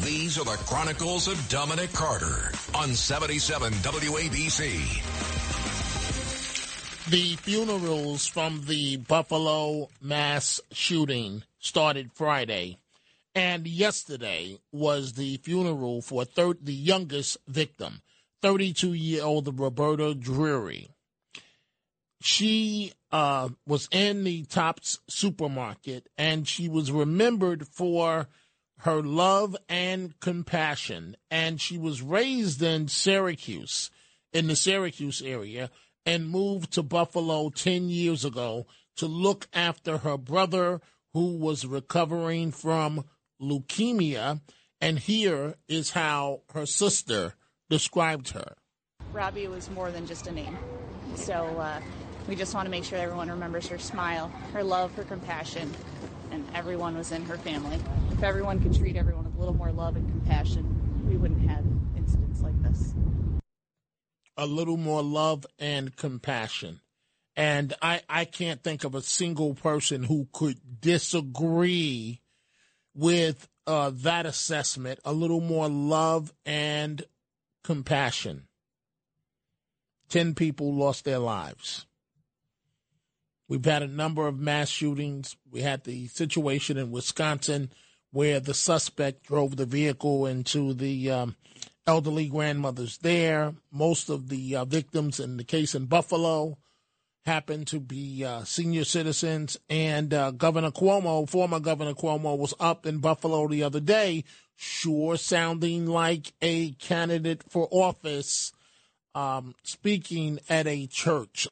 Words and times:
These 0.00 0.38
are 0.38 0.44
the 0.44 0.56
Chronicles 0.64 1.28
of 1.28 1.48
Dominic 1.48 1.92
Carter 1.92 2.50
on 2.74 2.94
77 2.94 3.72
WABC. 3.74 4.80
The 7.10 7.36
funerals 7.36 8.26
from 8.26 8.62
the 8.66 8.96
Buffalo 8.96 9.90
mass 10.00 10.60
shooting 10.72 11.42
started 11.58 12.10
Friday, 12.14 12.78
and 13.34 13.66
yesterday 13.66 14.58
was 14.72 15.12
the 15.12 15.36
funeral 15.36 16.00
for 16.00 16.24
thir- 16.24 16.56
the 16.60 16.72
youngest 16.72 17.36
victim, 17.46 18.00
32 18.40 18.94
year 18.94 19.22
old 19.24 19.60
Roberta 19.60 20.14
Drury. 20.14 20.88
She 22.20 22.92
uh, 23.12 23.50
was 23.66 23.88
in 23.92 24.24
the 24.24 24.44
Tops 24.44 25.00
supermarket, 25.06 26.08
and 26.16 26.48
she 26.48 26.68
was 26.68 26.90
remembered 26.90 27.68
for 27.68 28.28
her 28.82 29.00
love 29.00 29.56
and 29.68 30.18
compassion. 30.18 31.16
And 31.30 31.60
she 31.60 31.78
was 31.78 32.02
raised 32.02 32.62
in 32.62 32.88
Syracuse, 32.88 33.90
in 34.32 34.48
the 34.48 34.56
Syracuse 34.56 35.22
area, 35.22 35.70
and 36.04 36.28
moved 36.28 36.72
to 36.72 36.82
Buffalo 36.82 37.50
10 37.50 37.88
years 37.88 38.24
ago 38.24 38.66
to 38.96 39.06
look 39.06 39.46
after 39.52 39.98
her 39.98 40.18
brother 40.18 40.80
who 41.12 41.36
was 41.36 41.64
recovering 41.64 42.50
from 42.50 43.04
leukemia. 43.40 44.40
And 44.80 44.98
here 44.98 45.54
is 45.68 45.90
how 45.90 46.42
her 46.52 46.66
sister 46.66 47.34
described 47.70 48.30
her. 48.30 48.56
Robbie 49.12 49.46
was 49.46 49.70
more 49.70 49.92
than 49.92 50.06
just 50.06 50.26
a 50.26 50.32
name. 50.32 50.58
So 51.14 51.34
uh, 51.34 51.80
we 52.28 52.34
just 52.34 52.52
want 52.52 52.66
to 52.66 52.70
make 52.70 52.82
sure 52.82 52.98
everyone 52.98 53.30
remembers 53.30 53.68
her 53.68 53.78
smile, 53.78 54.32
her 54.52 54.64
love, 54.64 54.92
her 54.96 55.04
compassion, 55.04 55.72
and 56.32 56.44
everyone 56.54 56.96
was 56.96 57.12
in 57.12 57.22
her 57.26 57.36
family. 57.36 57.78
If 58.10 58.22
everyone 58.22 58.60
could 58.60 58.74
treat 58.74 58.96
everyone 58.96 59.24
with 59.24 59.34
a 59.34 59.38
little 59.38 59.54
more 59.54 59.70
love 59.70 59.96
and 59.96 60.08
compassion, 60.08 61.06
we 61.08 61.16
wouldn't 61.16 61.48
have 61.48 61.64
incidents 61.96 62.40
like 62.40 62.60
this. 62.62 62.94
A 64.36 64.46
little 64.46 64.78
more 64.78 65.02
love 65.02 65.46
and 65.58 65.94
compassion. 65.94 66.80
And 67.36 67.74
I, 67.80 68.00
I 68.08 68.24
can't 68.24 68.62
think 68.62 68.84
of 68.84 68.94
a 68.94 69.02
single 69.02 69.54
person 69.54 70.04
who 70.04 70.28
could 70.32 70.80
disagree 70.80 72.20
with 72.94 73.48
uh, 73.66 73.90
that 73.94 74.26
assessment. 74.26 75.00
A 75.04 75.12
little 75.12 75.40
more 75.40 75.68
love 75.68 76.32
and 76.44 77.02
compassion. 77.62 78.48
10 80.08 80.34
people 80.34 80.74
lost 80.74 81.04
their 81.04 81.18
lives. 81.18 81.86
We've 83.52 83.62
had 83.62 83.82
a 83.82 83.86
number 83.86 84.26
of 84.26 84.38
mass 84.38 84.70
shootings. 84.70 85.36
We 85.50 85.60
had 85.60 85.84
the 85.84 86.06
situation 86.06 86.78
in 86.78 86.90
Wisconsin 86.90 87.70
where 88.10 88.40
the 88.40 88.54
suspect 88.54 89.24
drove 89.24 89.56
the 89.56 89.66
vehicle 89.66 90.24
into 90.24 90.72
the 90.72 91.10
um, 91.10 91.36
elderly 91.86 92.28
grandmothers 92.28 92.96
there. 92.96 93.52
Most 93.70 94.08
of 94.08 94.30
the 94.30 94.56
uh, 94.56 94.64
victims 94.64 95.20
in 95.20 95.36
the 95.36 95.44
case 95.44 95.74
in 95.74 95.84
Buffalo 95.84 96.56
happened 97.26 97.66
to 97.66 97.78
be 97.78 98.24
uh, 98.24 98.44
senior 98.44 98.84
citizens. 98.84 99.58
And 99.68 100.14
uh, 100.14 100.30
Governor 100.30 100.70
Cuomo, 100.70 101.28
former 101.28 101.60
Governor 101.60 101.92
Cuomo, 101.92 102.38
was 102.38 102.54
up 102.58 102.86
in 102.86 103.00
Buffalo 103.00 103.48
the 103.48 103.64
other 103.64 103.80
day, 103.80 104.24
sure 104.56 105.18
sounding 105.18 105.84
like 105.84 106.32
a 106.40 106.70
candidate 106.70 107.42
for 107.50 107.68
office, 107.70 108.50
um, 109.14 109.54
speaking 109.62 110.38
at 110.48 110.66
a 110.66 110.86
church. 110.86 111.46